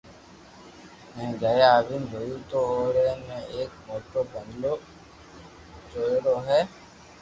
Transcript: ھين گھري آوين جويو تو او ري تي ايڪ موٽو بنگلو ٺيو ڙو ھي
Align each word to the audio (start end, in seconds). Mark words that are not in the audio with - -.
ھين 1.13 1.29
گھري 1.41 1.63
آوين 1.75 2.01
جويو 2.11 2.37
تو 2.49 2.59
او 2.75 2.83
ري 2.95 3.05
تي 3.25 3.37
ايڪ 3.53 3.71
موٽو 3.87 4.19
بنگلو 4.31 4.73
ٺيو 5.89 6.13
ڙو 6.23 6.35
ھي 6.47 6.59